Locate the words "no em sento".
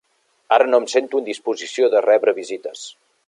0.69-1.21